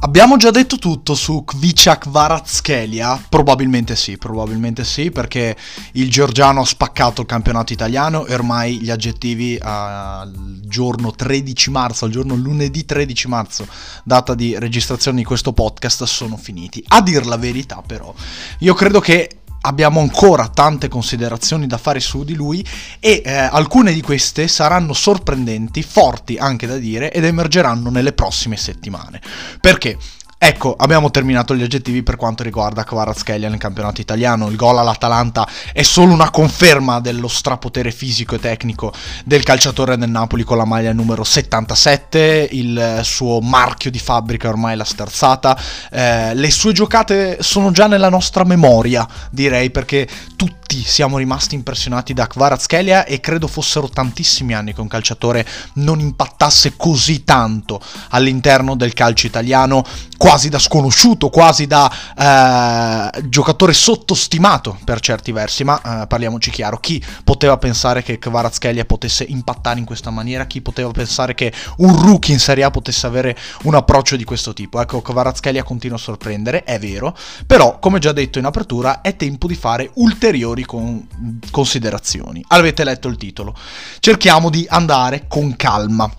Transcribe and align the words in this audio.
Abbiamo 0.00 0.36
già 0.36 0.52
detto 0.52 0.76
tutto 0.76 1.16
su 1.16 1.42
Kvichak 1.44 2.08
Varazkelia? 2.08 3.20
Probabilmente 3.28 3.96
sì, 3.96 4.16
probabilmente 4.16 4.84
sì, 4.84 5.10
perché 5.10 5.56
il 5.94 6.08
Giorgiano 6.08 6.60
ha 6.60 6.64
spaccato 6.64 7.22
il 7.22 7.26
campionato 7.26 7.72
italiano 7.72 8.24
e 8.24 8.32
ormai 8.32 8.80
gli 8.80 8.90
aggettivi 8.90 9.58
al 9.60 10.60
giorno 10.62 11.10
13 11.10 11.70
marzo, 11.70 12.04
al 12.04 12.12
giorno 12.12 12.36
lunedì 12.36 12.84
13 12.84 13.26
marzo, 13.26 13.66
data 14.04 14.36
di 14.36 14.56
registrazione 14.56 15.18
di 15.18 15.24
questo 15.24 15.52
podcast, 15.52 16.04
sono 16.04 16.36
finiti. 16.36 16.82
A 16.86 17.02
dir 17.02 17.26
la 17.26 17.36
verità 17.36 17.82
però, 17.84 18.14
io 18.60 18.74
credo 18.74 19.00
che 19.00 19.40
abbiamo 19.62 20.00
ancora 20.00 20.48
tante 20.48 20.88
considerazioni 20.88 21.66
da 21.66 21.78
fare 21.78 22.00
su 22.00 22.24
di 22.24 22.34
lui 22.34 22.64
e 23.00 23.22
eh, 23.24 23.32
alcune 23.32 23.92
di 23.92 24.00
queste 24.00 24.48
saranno 24.48 24.92
sorprendenti, 24.92 25.82
forti 25.82 26.36
anche 26.36 26.66
da 26.66 26.76
dire 26.76 27.12
ed 27.12 27.24
emergeranno 27.24 27.90
nelle 27.90 28.12
prossime 28.12 28.56
settimane. 28.56 29.20
Perché? 29.60 29.98
Ecco, 30.40 30.76
abbiamo 30.78 31.10
terminato 31.10 31.56
gli 31.56 31.64
aggettivi 31.64 32.04
per 32.04 32.14
quanto 32.14 32.44
riguarda 32.44 32.84
Kvaratskhelia 32.84 33.48
nel 33.48 33.58
campionato 33.58 34.00
italiano. 34.00 34.48
Il 34.48 34.54
gol 34.54 34.78
all'Atalanta 34.78 35.44
è 35.72 35.82
solo 35.82 36.12
una 36.12 36.30
conferma 36.30 37.00
dello 37.00 37.26
strapotere 37.26 37.90
fisico 37.90 38.36
e 38.36 38.38
tecnico 38.38 38.92
del 39.24 39.42
calciatore 39.42 39.98
del 39.98 40.08
Napoli 40.08 40.44
con 40.44 40.56
la 40.56 40.64
maglia 40.64 40.92
numero 40.92 41.24
77. 41.24 42.50
Il 42.52 43.00
suo 43.02 43.40
marchio 43.40 43.90
di 43.90 43.98
fabbrica 43.98 44.48
ormai 44.48 44.76
la 44.76 44.84
sterzata. 44.84 45.58
Eh, 45.90 46.34
le 46.36 46.50
sue 46.52 46.72
giocate 46.72 47.38
sono 47.40 47.72
già 47.72 47.88
nella 47.88 48.08
nostra 48.08 48.44
memoria, 48.44 49.08
direi, 49.30 49.70
perché 49.70 50.08
tutti 50.36 50.57
siamo 50.76 51.18
rimasti 51.18 51.54
impressionati 51.54 52.12
da 52.12 52.26
Kvaratskhelia 52.26 53.04
e 53.04 53.20
credo 53.20 53.46
fossero 53.46 53.88
tantissimi 53.88 54.54
anni 54.54 54.74
che 54.74 54.80
un 54.80 54.88
calciatore 54.88 55.46
non 55.74 56.00
impattasse 56.00 56.74
così 56.76 57.24
tanto 57.24 57.80
all'interno 58.10 58.76
del 58.76 58.92
calcio 58.92 59.26
italiano 59.26 59.84
quasi 60.18 60.48
da 60.48 60.58
sconosciuto, 60.58 61.30
quasi 61.30 61.66
da 61.66 63.10
eh, 63.14 63.28
giocatore 63.28 63.72
sottostimato 63.72 64.78
per 64.84 65.00
certi 65.00 65.32
versi, 65.32 65.64
ma 65.64 66.02
eh, 66.02 66.06
parliamoci 66.06 66.50
chiaro, 66.50 66.78
chi 66.78 67.02
poteva 67.24 67.56
pensare 67.56 68.02
che 68.02 68.18
Kvaratskhelia 68.18 68.84
potesse 68.84 69.24
impattare 69.24 69.78
in 69.78 69.84
questa 69.84 70.10
maniera, 70.10 70.46
chi 70.46 70.60
poteva 70.60 70.90
pensare 70.90 71.34
che 71.34 71.52
un 71.78 71.96
rookie 72.02 72.34
in 72.34 72.40
Serie 72.40 72.64
A 72.64 72.70
potesse 72.70 73.06
avere 73.06 73.36
un 73.62 73.74
approccio 73.74 74.16
di 74.16 74.24
questo 74.24 74.52
tipo? 74.52 74.80
Ecco, 74.80 75.00
Kvaratskhelia 75.00 75.62
continua 75.62 75.96
a 75.96 76.00
sorprendere, 76.00 76.64
è 76.64 76.78
vero, 76.78 77.16
però 77.46 77.78
come 77.78 78.00
già 78.00 78.12
detto 78.12 78.38
in 78.38 78.44
apertura 78.44 79.00
è 79.00 79.16
tempo 79.16 79.46
di 79.46 79.54
fare 79.54 79.90
ulteriori 79.94 80.57
con- 80.64 81.06
considerazioni. 81.50 82.44
Avete 82.48 82.84
letto 82.84 83.08
il 83.08 83.16
titolo, 83.16 83.54
cerchiamo 84.00 84.50
di 84.50 84.66
andare 84.68 85.26
con 85.28 85.56
calma. 85.56 86.10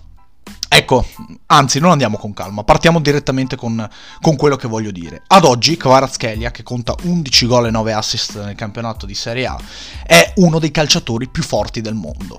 Ecco, 0.72 1.04
anzi, 1.46 1.80
non 1.80 1.90
andiamo 1.90 2.16
con 2.16 2.32
calma, 2.32 2.62
partiamo 2.62 3.00
direttamente 3.00 3.56
con, 3.56 3.88
con 4.20 4.36
quello 4.36 4.54
che 4.54 4.68
voglio 4.68 4.92
dire. 4.92 5.22
Ad 5.26 5.44
oggi, 5.44 5.76
Kvaratskhelia, 5.76 6.52
che 6.52 6.62
conta 6.62 6.94
11 7.02 7.46
gol 7.46 7.66
e 7.66 7.70
9 7.70 7.92
assist 7.92 8.40
nel 8.44 8.54
campionato 8.54 9.04
di 9.04 9.14
Serie 9.14 9.46
A, 9.46 9.58
è 10.04 10.32
uno 10.36 10.60
dei 10.60 10.70
calciatori 10.70 11.28
più 11.28 11.42
forti 11.42 11.80
del 11.80 11.94
mondo. 11.94 12.38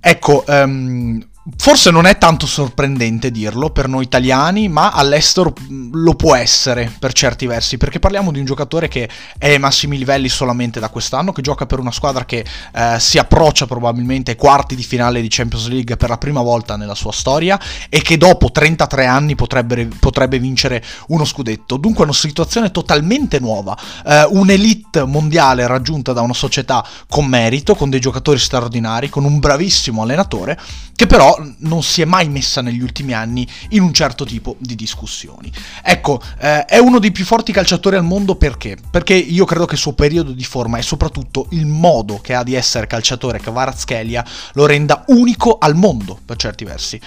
Ecco, 0.00 0.42
um, 0.48 1.24
Forse 1.58 1.90
non 1.90 2.06
è 2.06 2.16
tanto 2.16 2.46
sorprendente 2.46 3.30
dirlo 3.30 3.68
per 3.68 3.86
noi 3.86 4.04
italiani, 4.04 4.66
ma 4.68 4.92
all'estero 4.92 5.52
lo 5.92 6.14
può 6.14 6.34
essere 6.34 6.90
per 6.98 7.12
certi 7.12 7.46
versi, 7.46 7.76
perché 7.76 7.98
parliamo 7.98 8.32
di 8.32 8.38
un 8.38 8.46
giocatore 8.46 8.88
che 8.88 9.10
è 9.36 9.50
ai 9.50 9.58
massimi 9.58 9.98
livelli 9.98 10.30
solamente 10.30 10.80
da 10.80 10.88
quest'anno, 10.88 11.32
che 11.32 11.42
gioca 11.42 11.66
per 11.66 11.80
una 11.80 11.90
squadra 11.90 12.24
che 12.24 12.46
eh, 12.72 12.96
si 12.98 13.18
approccia 13.18 13.66
probabilmente 13.66 14.30
ai 14.30 14.36
quarti 14.38 14.74
di 14.74 14.82
finale 14.82 15.20
di 15.20 15.28
Champions 15.28 15.68
League 15.68 15.98
per 15.98 16.08
la 16.08 16.16
prima 16.16 16.40
volta 16.40 16.76
nella 16.76 16.94
sua 16.94 17.12
storia 17.12 17.60
e 17.90 18.00
che 18.00 18.16
dopo 18.16 18.50
33 18.50 19.04
anni 19.04 19.34
potrebbe, 19.34 19.86
potrebbe 20.00 20.38
vincere 20.38 20.82
uno 21.08 21.26
scudetto. 21.26 21.76
Dunque 21.76 22.04
una 22.04 22.14
situazione 22.14 22.70
totalmente 22.70 23.38
nuova, 23.38 23.76
eh, 24.06 24.26
un'elite 24.30 25.04
mondiale 25.04 25.66
raggiunta 25.66 26.14
da 26.14 26.22
una 26.22 26.32
società 26.32 26.82
con 27.06 27.26
merito, 27.26 27.74
con 27.74 27.90
dei 27.90 28.00
giocatori 28.00 28.38
straordinari, 28.38 29.10
con 29.10 29.24
un 29.24 29.38
bravissimo 29.38 30.00
allenatore, 30.00 30.58
che 30.96 31.06
però 31.06 31.33
non 31.58 31.82
si 31.82 32.02
è 32.02 32.04
mai 32.04 32.28
messa 32.28 32.60
negli 32.60 32.80
ultimi 32.80 33.12
anni 33.12 33.46
in 33.70 33.82
un 33.82 33.92
certo 33.92 34.24
tipo 34.24 34.56
di 34.58 34.74
discussioni. 34.74 35.50
Ecco, 35.82 36.20
eh, 36.38 36.64
è 36.64 36.78
uno 36.78 36.98
dei 36.98 37.12
più 37.12 37.24
forti 37.24 37.52
calciatori 37.52 37.96
al 37.96 38.04
mondo 38.04 38.36
perché? 38.36 38.76
Perché 38.90 39.14
io 39.14 39.44
credo 39.44 39.66
che 39.66 39.74
il 39.74 39.80
suo 39.80 39.92
periodo 39.92 40.32
di 40.32 40.44
forma 40.44 40.78
e 40.78 40.82
soprattutto 40.82 41.46
il 41.50 41.66
modo 41.66 42.20
che 42.20 42.34
ha 42.34 42.42
di 42.42 42.54
essere 42.54 42.86
calciatore 42.86 43.40
Kvaratskhelia 43.40 44.24
lo 44.54 44.66
renda 44.66 45.04
unico 45.08 45.58
al 45.58 45.74
mondo 45.74 46.18
per 46.24 46.36
certi 46.36 46.64
versi. 46.64 47.00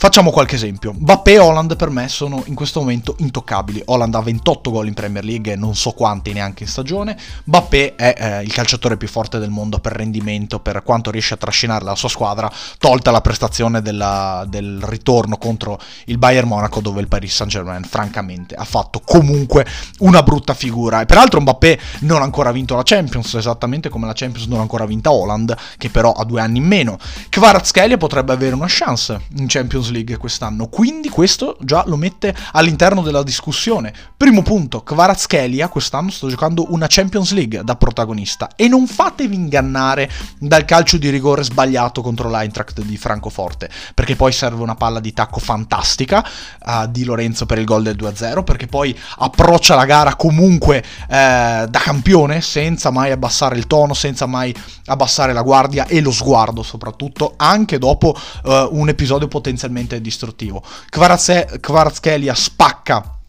Facciamo 0.00 0.30
qualche 0.30 0.54
esempio. 0.54 0.94
Bappé 0.96 1.32
e 1.32 1.38
Holland 1.38 1.76
per 1.76 1.90
me 1.90 2.08
sono 2.08 2.42
in 2.46 2.54
questo 2.54 2.80
momento 2.80 3.16
intoccabili. 3.18 3.82
Holland 3.84 4.14
ha 4.14 4.22
28 4.22 4.70
gol 4.70 4.86
in 4.86 4.94
Premier 4.94 5.22
League 5.22 5.52
e 5.52 5.56
non 5.56 5.76
so 5.76 5.90
quanti 5.90 6.32
neanche 6.32 6.62
in 6.62 6.70
stagione. 6.70 7.18
Bappé 7.44 7.96
è 7.96 8.14
eh, 8.16 8.42
il 8.42 8.50
calciatore 8.50 8.96
più 8.96 9.08
forte 9.08 9.38
del 9.38 9.50
mondo 9.50 9.78
per 9.78 9.92
rendimento, 9.92 10.58
per 10.58 10.82
quanto 10.84 11.10
riesce 11.10 11.34
a 11.34 11.36
trascinare 11.36 11.84
la 11.84 11.94
sua 11.96 12.08
squadra, 12.08 12.50
tolta 12.78 13.10
la 13.10 13.20
prestazione 13.20 13.69
della, 13.78 14.44
del 14.48 14.80
ritorno 14.82 15.36
contro 15.36 15.78
il 16.06 16.18
Bayern 16.18 16.48
Monaco 16.48 16.80
dove 16.80 17.00
il 17.00 17.06
Paris 17.06 17.32
Saint-Germain 17.32 17.84
francamente 17.84 18.56
ha 18.56 18.64
fatto 18.64 19.00
comunque 19.04 19.64
una 19.98 20.24
brutta 20.24 20.54
figura. 20.54 21.00
E 21.00 21.06
peraltro 21.06 21.40
Mbappé 21.40 21.78
non 22.00 22.20
ha 22.20 22.24
ancora 22.24 22.50
vinto 22.50 22.74
la 22.74 22.82
Champions, 22.82 23.34
esattamente 23.34 23.88
come 23.88 24.06
la 24.06 24.12
Champions 24.14 24.48
non 24.48 24.58
ha 24.58 24.62
ancora 24.62 24.86
vinta 24.86 25.12
Holland, 25.12 25.54
che 25.78 25.90
però 25.90 26.12
ha 26.12 26.24
due 26.24 26.40
anni 26.40 26.58
in 26.58 26.64
meno. 26.64 26.98
Kvaratskhelia 27.28 27.96
potrebbe 27.96 28.32
avere 28.32 28.54
una 28.54 28.66
chance 28.68 29.20
in 29.36 29.46
Champions 29.46 29.90
League 29.90 30.16
quest'anno, 30.16 30.66
quindi 30.68 31.08
questo 31.08 31.56
già 31.60 31.84
lo 31.86 31.96
mette 31.96 32.34
all'interno 32.52 33.02
della 33.02 33.22
discussione. 33.22 33.92
Primo 34.16 34.42
punto, 34.42 34.82
Kvaratskhelia 34.82 35.68
quest'anno 35.68 36.10
sta 36.10 36.26
giocando 36.26 36.72
una 36.72 36.86
Champions 36.88 37.32
League 37.32 37.62
da 37.62 37.76
protagonista 37.76 38.50
e 38.56 38.68
non 38.68 38.86
fatevi 38.86 39.34
ingannare 39.34 40.10
dal 40.38 40.64
calcio 40.64 40.96
di 40.96 41.10
rigore 41.10 41.42
sbagliato 41.42 42.00
contro 42.00 42.30
l'Eintracht 42.30 42.80
di 42.82 42.96
Francoforte, 42.96 43.59
perché 43.94 44.16
poi 44.16 44.32
serve 44.32 44.62
una 44.62 44.74
palla 44.74 45.00
di 45.00 45.12
tacco 45.12 45.40
fantastica 45.40 46.24
uh, 46.64 46.86
di 46.88 47.04
Lorenzo 47.04 47.46
per 47.46 47.58
il 47.58 47.64
gol 47.64 47.82
del 47.82 47.96
2-0, 47.96 48.44
perché 48.44 48.66
poi 48.66 48.96
approccia 49.18 49.74
la 49.74 49.84
gara 49.84 50.14
comunque 50.14 50.78
eh, 50.78 51.66
da 51.68 51.78
campione, 51.82 52.40
senza 52.40 52.90
mai 52.90 53.10
abbassare 53.10 53.56
il 53.56 53.66
tono, 53.66 53.94
senza 53.94 54.26
mai 54.26 54.54
abbassare 54.86 55.32
la 55.32 55.42
guardia 55.42 55.86
e 55.86 56.00
lo 56.00 56.12
sguardo 56.12 56.62
soprattutto, 56.62 57.34
anche 57.36 57.78
dopo 57.78 58.16
uh, 58.44 58.68
un 58.70 58.88
episodio 58.88 59.28
potenzialmente 59.28 60.00
distruttivo. 60.00 60.62
Kvaratskhelia 60.88 62.34
spacca 62.34 63.19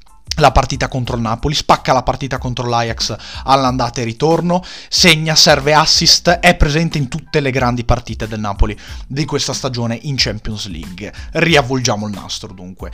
la 0.42 0.52
partita 0.52 0.90
contro 0.90 1.16
il 1.16 1.22
Napoli, 1.22 1.56
spacca 1.56 1.94
la 1.94 2.04
partita 2.04 2.38
contro 2.38 2.68
l'Ajax 2.68 3.16
all'andata 3.46 4.02
e 4.02 4.04
ritorno, 4.04 4.62
segna, 4.90 5.36
serve 5.36 5.74
assist, 5.74 6.30
è 6.30 6.56
presente 6.56 6.98
in 6.98 7.08
tutte 7.08 7.40
le 7.40 7.52
grandi 7.52 7.86
partite 7.86 8.28
del 8.28 8.42
Napoli 8.42 8.78
di 9.08 9.24
questa 9.24 9.54
stagione 9.54 9.98
in 10.02 10.16
Champions 10.18 10.68
League. 10.68 11.14
Riavvolgiamo 11.32 12.08
il 12.08 12.14
nastro 12.14 12.52
dunque 12.52 12.92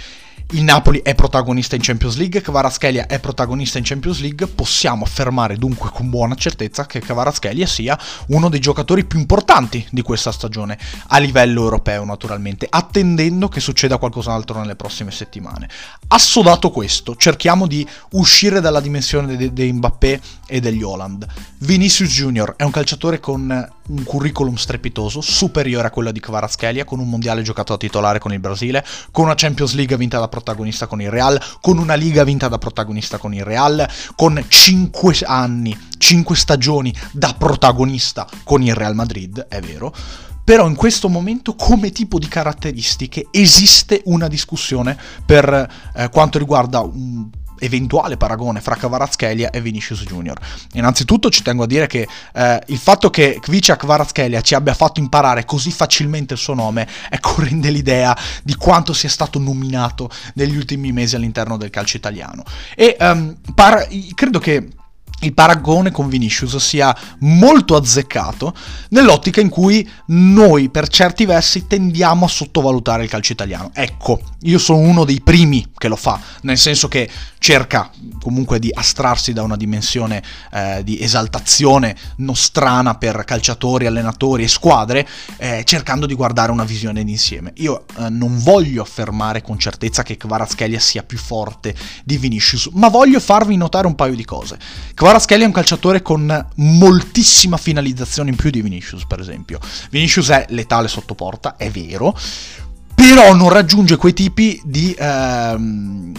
il 0.51 0.63
Napoli 0.63 1.01
è 1.03 1.13
protagonista 1.13 1.75
in 1.75 1.81
Champions 1.81 2.15
League, 2.15 2.39
Kvaratskhelia 2.39 3.07
è 3.07 3.19
protagonista 3.19 3.79
in 3.79 3.83
Champions 3.83 4.21
League, 4.21 4.47
possiamo 4.47 5.03
affermare 5.03 5.57
dunque 5.57 5.89
con 5.91 6.09
buona 6.09 6.35
certezza 6.35 6.85
che 6.85 7.01
Kvaratskhelia 7.01 7.67
sia 7.67 7.99
uno 8.27 8.47
dei 8.47 8.61
giocatori 8.61 9.03
più 9.03 9.19
importanti 9.19 9.85
di 9.91 10.01
questa 10.01 10.31
stagione, 10.31 10.77
a 11.07 11.17
livello 11.17 11.63
europeo 11.63 12.05
naturalmente, 12.05 12.65
attendendo 12.69 13.49
che 13.49 13.59
succeda 13.59 13.97
qualcos'altro 13.97 14.57
nelle 14.59 14.77
prossime 14.77 15.11
settimane. 15.11 15.67
Assodato 16.07 16.71
questo, 16.71 17.15
cerchiamo 17.37 17.67
di 17.67 17.87
uscire 18.13 18.59
dalla 18.61 18.79
dimensione 18.79 19.37
dei 19.37 19.53
de 19.53 19.71
Mbappé 19.71 20.19
e 20.47 20.59
degli 20.59 20.81
Holland. 20.81 21.25
Vinicius 21.59 22.09
Junior 22.09 22.55
è 22.57 22.63
un 22.63 22.71
calciatore 22.71 23.19
con 23.19 23.69
un 23.89 24.03
curriculum 24.03 24.55
strepitoso, 24.55 25.21
superiore 25.21 25.87
a 25.87 25.91
quello 25.91 26.11
di 26.11 26.19
Kvaratskhelia, 26.19 26.83
con 26.83 26.99
un 26.99 27.07
mondiale 27.07 27.43
giocato 27.43 27.73
a 27.73 27.77
titolare 27.77 28.17
con 28.17 28.33
il 28.33 28.39
Brasile, 28.39 28.83
con 29.11 29.25
una 29.25 29.35
Champions 29.35 29.73
League 29.73 29.95
vinta 29.97 30.17
da 30.17 30.27
protagonista 30.27 30.87
con 30.87 30.99
il 30.99 31.11
Real, 31.11 31.39
con 31.61 31.77
una 31.77 31.93
Liga 31.93 32.23
vinta 32.23 32.47
da 32.47 32.57
protagonista 32.57 33.19
con 33.19 33.35
il 33.35 33.43
Real, 33.43 33.87
con 34.15 34.43
5 34.45 35.17
anni, 35.23 35.77
5 35.95 36.35
stagioni 36.35 36.93
da 37.11 37.35
protagonista 37.37 38.27
con 38.43 38.63
il 38.63 38.73
Real 38.73 38.95
Madrid, 38.95 39.45
è 39.47 39.59
vero. 39.59 39.93
Però 40.47 40.65
in 40.65 40.75
questo 40.75 41.09
momento 41.09 41.55
come 41.55 41.91
tipo 41.91 42.17
di 42.17 42.29
caratteristiche 42.29 43.27
esiste 43.31 44.01
una 44.05 44.29
discussione 44.29 44.97
per 45.25 45.69
eh, 45.93 46.07
quanto 46.07 46.37
riguarda 46.37 46.79
un 46.79 47.29
eventuale 47.59 48.15
paragone 48.15 48.61
fra 48.61 48.75
Kvaratskhelia 48.75 49.49
e 49.49 49.59
Vinicius 49.59 50.03
Junior. 50.03 50.39
Innanzitutto 50.75 51.29
ci 51.29 51.41
tengo 51.41 51.63
a 51.63 51.67
dire 51.67 51.85
che 51.87 52.07
eh, 52.33 52.63
il 52.67 52.77
fatto 52.77 53.09
che 53.09 53.39
Kvicia 53.41 53.75
Kvaratskhelia 53.75 54.39
ci 54.39 54.55
abbia 54.55 54.73
fatto 54.73 55.01
imparare 55.01 55.43
così 55.43 55.69
facilmente 55.69 56.35
il 56.35 56.39
suo 56.39 56.53
nome, 56.53 56.87
ecco, 57.09 57.41
rende 57.41 57.69
l'idea 57.69 58.17
di 58.41 58.55
quanto 58.55 58.93
sia 58.93 59.09
stato 59.09 59.39
nominato 59.39 60.09
negli 60.35 60.55
ultimi 60.55 60.93
mesi 60.93 61.17
all'interno 61.17 61.57
del 61.57 61.71
calcio 61.71 61.97
italiano. 61.97 62.43
E 62.73 62.95
um, 63.01 63.35
par- 63.53 63.85
credo 64.15 64.39
che 64.39 64.69
il 65.21 65.33
paragone 65.33 65.91
con 65.91 66.09
Vinicius 66.09 66.57
sia 66.57 66.95
molto 67.19 67.75
azzeccato 67.75 68.53
nell'ottica 68.89 69.41
in 69.41 69.49
cui 69.49 69.87
noi 70.07 70.69
per 70.69 70.87
certi 70.87 71.25
versi 71.25 71.65
tendiamo 71.65 72.25
a 72.25 72.29
sottovalutare 72.29 73.03
il 73.03 73.09
calcio 73.09 73.31
italiano. 73.31 73.71
Ecco, 73.73 74.21
io 74.41 74.59
sono 74.59 74.79
uno 74.79 75.05
dei 75.05 75.21
primi 75.21 75.71
che 75.75 75.87
lo 75.87 75.95
fa, 75.95 76.19
nel 76.41 76.57
senso 76.57 76.87
che 76.87 77.09
cerca 77.39 77.89
comunque 78.21 78.59
di 78.59 78.69
astrarsi 78.71 79.33
da 79.33 79.41
una 79.41 79.57
dimensione 79.57 80.21
eh, 80.51 80.81
di 80.83 81.01
esaltazione 81.01 81.95
nostrana 82.17 82.95
per 82.95 83.23
calciatori, 83.25 83.87
allenatori 83.87 84.43
e 84.43 84.47
squadre, 84.47 85.07
eh, 85.37 85.63
cercando 85.63 86.05
di 86.05 86.13
guardare 86.13 86.51
una 86.51 86.63
visione 86.63 87.03
d'insieme. 87.03 87.53
Io 87.55 87.85
eh, 87.97 88.09
non 88.09 88.37
voglio 88.39 88.83
affermare 88.83 89.41
con 89.41 89.57
certezza 89.57 90.03
che 90.03 90.17
Kvaratskhelia 90.17 90.79
sia 90.79 91.03
più 91.03 91.17
forte 91.17 91.73
di 92.03 92.17
Vinicius, 92.17 92.69
ma 92.73 92.89
voglio 92.89 93.19
farvi 93.19 93.55
notare 93.55 93.87
un 93.87 93.95
paio 93.95 94.13
di 94.13 94.25
cose. 94.25 94.59
Kvaratskhelia 94.93 95.06
è 95.11 95.45
un 95.45 95.51
calciatore 95.51 96.01
con 96.01 96.47
moltissima 96.55 97.57
finalizzazione 97.57 98.29
in 98.29 98.35
più 98.35 98.49
di 98.49 98.61
Vinicius, 98.61 99.05
per 99.05 99.19
esempio. 99.19 99.59
Vinicius 99.89 100.29
è 100.29 100.45
letale 100.49 100.87
sotto 100.87 101.15
porta, 101.15 101.55
è 101.55 101.69
vero, 101.69 102.17
però 102.93 103.33
non 103.33 103.49
raggiunge 103.49 103.95
quei 103.95 104.13
tipi 104.13 104.61
di... 104.63 104.95
Ehm, 104.97 106.13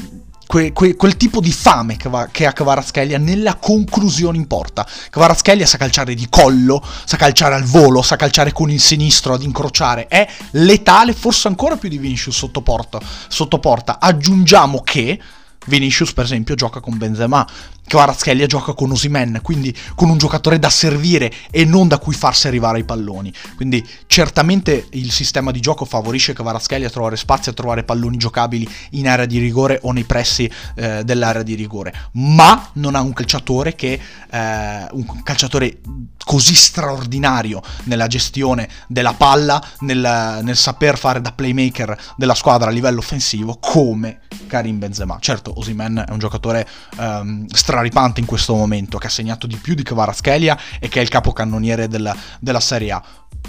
Que, 0.48 0.72
que, 0.72 0.96
quel 0.96 1.18
tipo 1.18 1.42
di 1.42 1.52
fame 1.52 1.98
che, 1.98 2.08
va, 2.08 2.28
che 2.32 2.46
ha 2.46 2.54
Kvaratskhelia 2.54 3.18
nella 3.18 3.56
conclusione 3.56 4.38
in 4.38 4.46
porta. 4.46 4.86
Kvaratskhelia 5.10 5.66
sa 5.66 5.76
calciare 5.76 6.14
di 6.14 6.26
collo, 6.30 6.82
sa 7.04 7.18
calciare 7.18 7.54
al 7.54 7.64
volo, 7.64 8.00
sa 8.00 8.16
calciare 8.16 8.50
con 8.52 8.70
il 8.70 8.80
sinistro 8.80 9.34
ad 9.34 9.42
incrociare, 9.42 10.06
è 10.06 10.26
letale 10.52 11.12
forse 11.12 11.48
ancora 11.48 11.76
più 11.76 11.90
di 11.90 11.98
Vinicius 11.98 12.34
sotto 12.34 12.62
porta. 12.62 12.98
Sotto 13.28 13.58
porta. 13.58 14.00
Aggiungiamo 14.00 14.80
che 14.80 15.20
Vinicius 15.66 16.14
per 16.14 16.24
esempio 16.24 16.54
gioca 16.54 16.80
con 16.80 16.96
Benzema, 16.96 17.46
Kvaratskhelia 17.88 18.46
gioca 18.46 18.74
con 18.74 18.92
Osimen, 18.92 19.40
quindi 19.42 19.76
con 19.96 20.10
un 20.10 20.18
giocatore 20.18 20.58
da 20.58 20.70
servire 20.70 21.32
e 21.50 21.64
non 21.64 21.88
da 21.88 21.98
cui 21.98 22.14
farsi 22.14 22.46
arrivare 22.46 22.78
i 22.78 22.84
palloni. 22.84 23.32
Quindi 23.56 23.84
certamente 24.06 24.86
il 24.90 25.10
sistema 25.10 25.50
di 25.50 25.60
gioco 25.60 25.84
favorisce 25.84 26.34
Kvaratskhelia 26.34 26.86
a 26.86 26.90
trovare 26.90 27.16
spazio, 27.16 27.50
a 27.50 27.54
trovare 27.54 27.82
palloni 27.82 28.16
giocabili 28.18 28.68
in 28.90 29.08
area 29.08 29.26
di 29.26 29.38
rigore 29.38 29.80
o 29.82 29.92
nei 29.92 30.04
pressi 30.04 30.48
eh, 30.76 31.02
dell'area 31.02 31.42
di 31.42 31.54
rigore, 31.54 31.92
ma 32.12 32.70
non 32.74 32.94
ha 32.94 33.00
un 33.00 33.12
calciatore 33.12 33.74
che 33.74 33.98
eh, 34.30 34.86
un 34.90 35.22
calciatore 35.22 35.80
così 36.24 36.54
straordinario 36.54 37.62
nella 37.84 38.06
gestione 38.06 38.68
della 38.86 39.14
palla, 39.14 39.64
nel, 39.80 40.40
nel 40.42 40.56
saper 40.56 40.98
fare 40.98 41.22
da 41.22 41.32
playmaker 41.32 41.96
della 42.16 42.34
squadra 42.34 42.68
a 42.68 42.72
livello 42.72 42.98
offensivo 42.98 43.56
come 43.58 44.20
Karim 44.46 44.78
Benzema. 44.78 45.16
Certo, 45.20 45.52
Osimen 45.56 46.04
è 46.06 46.10
un 46.10 46.18
giocatore 46.18 46.68
um, 46.98 47.46
straripante 47.78 48.20
in 48.20 48.26
questo 48.26 48.54
momento, 48.54 48.98
che 48.98 49.06
ha 49.06 49.10
segnato 49.10 49.46
di 49.46 49.56
più 49.56 49.74
di 49.74 49.82
Kvaratskhelia 49.82 50.58
e 50.80 50.88
che 50.88 50.98
è 50.98 51.02
il 51.02 51.08
capocannoniere 51.08 51.86
della, 51.86 52.14
della 52.40 52.60
Serie 52.60 52.90
A. 52.92 53.02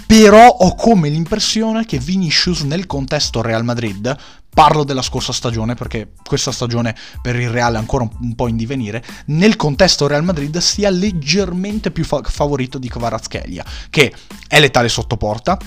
Però 0.06 0.48
ho 0.48 0.76
come 0.76 1.10
l'impressione 1.10 1.86
che 1.86 1.98
Vinicius 1.98 2.62
nel 2.62 2.86
contesto 2.86 3.42
Real 3.42 3.64
Madrid, 3.64 4.16
parlo 4.50 4.84
della 4.84 5.02
scorsa 5.02 5.32
stagione 5.32 5.74
perché 5.74 6.12
questa 6.24 6.52
stagione 6.52 6.96
per 7.22 7.36
il 7.36 7.50
Real 7.50 7.74
è 7.74 7.78
ancora 7.78 8.08
un, 8.20 8.36
po' 8.36 8.48
in 8.48 8.56
divenire, 8.56 9.04
nel 9.28 9.56
contesto 9.56 10.06
Real 10.08 10.24
Madrid 10.24 10.58
sia 10.58 10.90
leggermente 10.90 11.92
più 11.92 12.04
fa- 12.04 12.22
favorito 12.24 12.78
di 12.78 12.88
Kvaratskhelia, 12.88 13.66
che 13.90 14.14
è 14.48 14.60
letale 14.60 14.90
sotto 14.90 15.18
porta, 15.18 15.58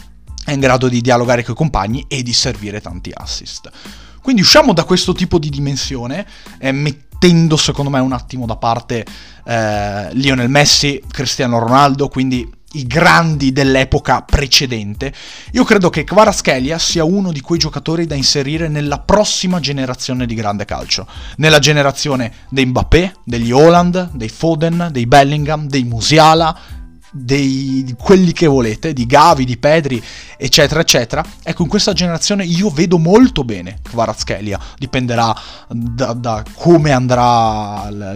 è 0.45 0.53
in 0.53 0.61
grado 0.61 0.89
di 0.89 1.01
dialogare 1.01 1.43
con 1.43 1.55
i 1.55 1.57
compagni 1.57 2.05
e 2.09 2.23
di 2.23 2.33
servire 2.33 2.81
tanti 2.81 3.11
assist. 3.13 3.71
Quindi 4.21 4.43
usciamo 4.43 4.73
da 4.73 4.85
questo 4.85 5.13
tipo 5.13 5.41
di 5.41 5.51
dimensione, 5.51 6.25
eh, 6.59 6.71
mettendo 7.23 7.57
secondo 7.57 7.91
me 7.91 8.01
un 8.01 8.13
attimo 8.13 8.47
da 8.47 8.57
parte 8.57 9.07
eh, 9.45 10.09
Lionel 10.15 10.49
Messi, 10.49 11.01
Cristiano 11.09 11.61
Ronaldo, 11.61 12.09
quindi 12.09 12.51
i 12.75 12.87
grandi 12.87 13.53
dell'epoca 13.53 14.23
precedente, 14.23 15.13
io 15.53 15.63
credo 15.63 15.89
che 15.89 16.03
Kvaratskhelia 16.03 16.79
sia 16.79 17.05
uno 17.05 17.31
di 17.31 17.41
quei 17.41 17.61
giocatori 17.61 18.07
da 18.07 18.17
inserire 18.17 18.67
nella 18.67 18.99
prossima 18.99 19.61
generazione 19.61 20.27
di 20.27 20.35
grande 20.35 20.65
calcio, 20.65 21.07
nella 21.37 21.61
generazione 21.61 22.33
dei 22.49 22.67
Mbappé, 22.67 23.13
degli 23.25 23.53
Holland, 23.53 24.11
dei 24.15 24.29
Foden, 24.29 24.89
dei 24.91 25.07
Bellingham, 25.07 25.69
dei 25.69 25.85
Musiala, 25.85 26.59
dei, 27.13 27.83
di 27.85 27.95
quelli 27.97 28.33
che 28.33 28.47
volete, 28.47 28.95
di 28.95 29.05
Gavi, 29.05 29.45
di 29.45 29.59
Pedri, 29.59 30.03
eccetera, 30.39 30.81
eccetera. 30.81 31.25
Ecco, 31.43 31.63
in 31.63 31.69
questa 31.69 31.93
generazione 31.93 32.45
io 32.45 32.71
vedo 32.71 32.99
molto 32.99 33.45
bene 33.45 33.79
Kvaratskhelia, 33.83 34.59
dipenderà 34.79 35.35
da, 35.69 36.15
da 36.15 36.43
come 36.55 36.91
andrà 36.91 37.91
la, 37.91 38.15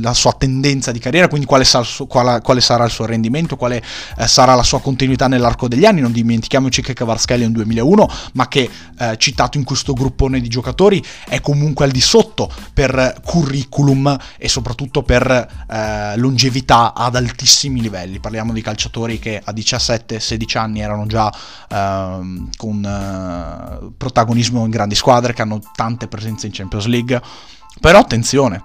la, 0.00 0.14
sua 0.14 0.32
tendenza 0.32 0.92
di 0.92 1.00
carriera, 1.00 1.28
quindi 1.28 1.46
quale, 1.46 1.64
suo, 1.64 2.06
quale, 2.06 2.40
quale 2.40 2.60
sarà 2.60 2.84
il 2.84 2.90
suo 2.90 3.06
rendimento, 3.06 3.56
quale 3.56 3.82
eh, 4.16 4.28
sarà 4.28 4.54
la 4.54 4.62
sua 4.62 4.80
continuità 4.80 5.26
nell'arco 5.26 5.66
degli 5.66 5.84
anni. 5.84 6.00
Non 6.00 6.12
dimentichiamoci 6.12 6.80
che 6.80 6.94
Kvaratskhelia 6.94 7.44
è 7.44 7.48
un 7.48 7.54
2001, 7.54 8.08
ma 8.34 8.46
che 8.46 8.70
eh, 8.98 9.16
citato 9.18 9.58
in 9.58 9.64
questo 9.64 9.92
gruppone 9.92 10.40
di 10.40 10.48
giocatori 10.48 11.04
è 11.28 11.40
comunque 11.40 11.86
al 11.86 11.90
di 11.90 12.00
sotto 12.00 12.50
per 12.72 13.20
curriculum 13.24 14.16
e 14.36 14.48
soprattutto 14.48 15.02
per 15.02 15.26
eh, 15.28 16.16
longevità 16.16 16.94
ad 16.94 17.16
altissimo 17.16 17.46
altissimi 17.48 17.80
livelli. 17.80 18.20
Parliamo 18.20 18.52
di 18.52 18.60
calciatori 18.60 19.18
che 19.18 19.40
a 19.42 19.52
17-16 19.52 20.58
anni 20.58 20.80
erano 20.80 21.06
già 21.06 21.32
ehm, 21.70 22.50
con 22.56 22.84
eh, 22.84 23.92
protagonismo 23.96 24.64
in 24.64 24.70
grandi 24.70 24.94
squadre, 24.94 25.32
che 25.32 25.40
hanno 25.40 25.60
tante 25.74 26.08
presenze 26.08 26.46
in 26.46 26.52
Champions 26.52 26.84
League. 26.84 27.20
Però 27.80 27.98
attenzione, 27.98 28.62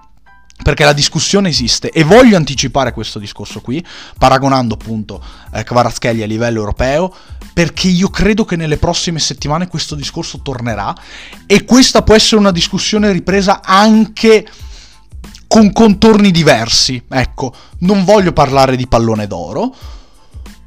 perché 0.62 0.84
la 0.84 0.92
discussione 0.92 1.48
esiste 1.48 1.90
e 1.90 2.04
voglio 2.04 2.36
anticipare 2.36 2.92
questo 2.92 3.18
discorso 3.18 3.62
qui, 3.62 3.84
paragonando 4.18 4.74
appunto 4.74 5.24
eh, 5.54 5.64
Kvaratskhelia 5.64 6.24
a 6.24 6.28
livello 6.28 6.58
europeo, 6.58 7.14
perché 7.54 7.88
io 7.88 8.10
credo 8.10 8.44
che 8.44 8.56
nelle 8.56 8.76
prossime 8.76 9.18
settimane 9.18 9.66
questo 9.66 9.94
discorso 9.94 10.40
tornerà 10.42 10.94
e 11.46 11.64
questa 11.64 12.02
può 12.02 12.14
essere 12.14 12.40
una 12.40 12.50
discussione 12.50 13.10
ripresa 13.12 13.62
anche 13.62 14.46
con 15.54 15.70
contorni 15.72 16.32
diversi. 16.32 17.00
Ecco, 17.08 17.54
non 17.78 18.02
voglio 18.02 18.32
parlare 18.32 18.74
di 18.74 18.88
pallone 18.88 19.28
d'oro, 19.28 19.72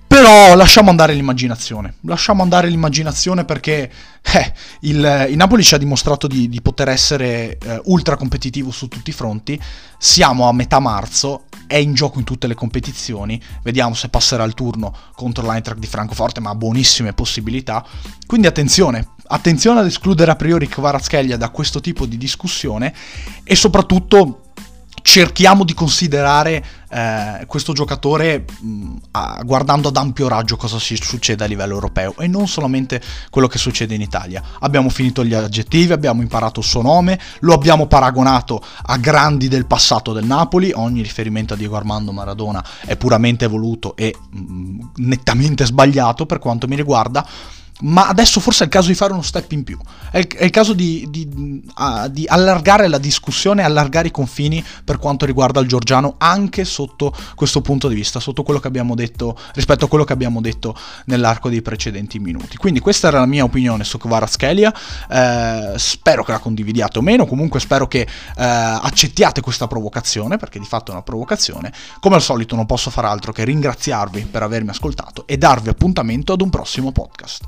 però 0.07 0.55
lasciamo 0.55 0.89
andare 0.89 1.13
l'immaginazione. 1.13 1.95
Lasciamo 2.03 2.41
andare 2.41 2.69
l'immaginazione 2.69 3.43
perché 3.43 3.91
eh, 4.21 4.53
il, 4.81 5.27
il, 5.29 5.35
Napoli 5.35 5.61
ci 5.61 5.75
ha 5.75 5.77
dimostrato 5.77 6.27
di, 6.27 6.47
di 6.47 6.61
poter 6.61 6.87
essere 6.87 7.57
eh, 7.57 7.81
ultra 7.87 8.15
competitivo 8.15 8.71
su 8.71 8.87
tutti 8.87 9.09
i 9.09 9.13
fronti. 9.13 9.61
Siamo 9.97 10.47
a 10.47 10.53
metà 10.53 10.79
marzo, 10.79 11.47
è 11.67 11.75
in 11.75 11.93
gioco 11.93 12.19
in 12.19 12.23
tutte 12.23 12.47
le 12.47 12.55
competizioni. 12.55 13.41
Vediamo 13.63 13.93
se 13.93 14.07
passerà 14.07 14.45
il 14.45 14.53
turno 14.53 14.95
contro 15.15 15.45
l'Eintracht 15.45 15.81
di 15.81 15.87
Francoforte, 15.87 16.39
ma 16.39 16.51
ha 16.51 16.55
buonissime 16.55 17.11
possibilità. 17.11 17.85
Quindi 18.25 18.47
attenzione, 18.47 19.15
attenzione 19.27 19.81
ad 19.81 19.85
escludere 19.87 20.31
a 20.31 20.37
priori 20.37 20.69
Kvaratskhelia 20.69 21.35
da 21.35 21.49
questo 21.49 21.81
tipo 21.81 22.05
di 22.05 22.15
discussione 22.15 22.93
e 23.43 23.53
soprattutto 23.53 24.43
cerchiamo 25.07 25.63
di 25.63 25.73
considerare 25.73 26.65
eh, 26.89 27.45
questo 27.47 27.71
giocatore 27.71 28.43
mh, 28.59 28.95
a, 29.11 29.41
guardando 29.45 29.87
ad 29.87 29.95
ampio 29.95 30.27
raggio 30.27 30.57
cosa 30.57 30.79
si 30.79 30.97
succede 30.97 31.45
a 31.45 31.47
livello 31.47 31.75
europeo 31.75 32.13
e 32.17 32.27
non 32.27 32.45
solamente 32.49 33.01
quello 33.29 33.47
che 33.47 33.57
succede 33.57 33.95
in 33.95 34.01
Italia. 34.01 34.43
Abbiamo 34.59 34.89
finito 34.89 35.23
gli 35.23 35.33
aggettivi, 35.33 35.93
abbiamo 35.93 36.21
imparato 36.21 36.59
il 36.59 36.65
suo 36.65 36.81
nome, 36.81 37.17
lo 37.39 37.53
abbiamo 37.53 37.87
paragonato 37.87 38.61
a 38.87 38.97
grandi 38.97 39.47
del 39.47 39.65
passato 39.65 40.11
del 40.11 40.25
Napoli, 40.25 40.73
ogni 40.75 41.01
riferimento 41.01 41.53
a 41.53 41.57
Diego 41.57 41.77
Armando 41.77 42.11
Maradona 42.11 42.61
è 42.85 42.97
puramente 42.97 43.47
voluto 43.47 43.95
e 43.95 44.13
mh, 44.29 44.89
nettamente 44.97 45.65
sbagliato 45.65 46.25
per 46.25 46.39
quanto 46.39 46.67
mi 46.67 46.75
riguarda 46.75 47.25
ma 47.81 48.07
adesso 48.07 48.39
forse 48.39 48.63
è 48.63 48.65
il 48.65 48.71
caso 48.71 48.87
di 48.87 48.95
fare 48.95 49.13
uno 49.13 49.21
step 49.21 49.51
in 49.51 49.63
più, 49.63 49.77
è 50.09 50.17
il, 50.19 50.27
è 50.27 50.45
il 50.45 50.49
caso 50.49 50.73
di, 50.73 51.05
di, 51.09 51.27
uh, 51.77 52.07
di, 52.09 52.25
allargare 52.27 52.87
la 52.87 52.97
discussione, 52.97 53.63
allargare 53.63 54.07
i 54.07 54.11
confini 54.11 54.63
per 54.83 54.97
quanto 54.97 55.25
riguarda 55.25 55.59
il 55.59 55.67
Giorgiano 55.67 56.15
anche 56.17 56.65
sotto 56.65 57.13
questo 57.35 57.61
punto 57.61 57.87
di 57.87 57.95
vista, 57.95 58.19
sotto 58.19 58.43
quello 58.43 58.59
che 58.59 58.67
abbiamo 58.67 58.95
detto, 58.95 59.37
rispetto 59.53 59.85
a 59.85 59.87
quello 59.87 60.03
che 60.03 60.13
abbiamo 60.13 60.41
detto 60.41 60.75
nell'arco 61.05 61.49
dei 61.49 61.61
precedenti 61.61 62.19
minuti. 62.19 62.57
Quindi 62.57 62.79
questa 62.79 63.09
era 63.09 63.19
la 63.19 63.25
mia 63.25 63.43
opinione 63.43 63.83
su 63.83 63.97
Kvaratskhelia, 63.97 64.73
eh, 65.09 65.73
spero 65.77 66.23
che 66.23 66.31
la 66.31 66.39
condividiate 66.39 66.97
o 66.97 67.01
meno, 67.01 67.25
comunque 67.25 67.59
spero 67.59 67.87
che 67.87 68.01
eh, 68.01 68.07
accettiate 68.35 69.41
questa 69.41 69.67
provocazione, 69.67 70.37
perché 70.37 70.59
di 70.59 70.65
fatto 70.65 70.91
è 70.91 70.93
una 70.93 71.03
provocazione. 71.03 71.71
Come 71.99 72.15
al 72.15 72.21
solito 72.21 72.55
non 72.55 72.65
posso 72.65 72.89
far 72.89 73.05
altro 73.05 73.31
che 73.31 73.43
ringraziarvi 73.43 74.27
per 74.31 74.41
avermi 74.43 74.69
ascoltato 74.69 75.27
e 75.27 75.37
darvi 75.37 75.69
appuntamento 75.69 76.33
ad 76.33 76.41
un 76.41 76.49
prossimo 76.49 76.91
podcast. 76.91 77.43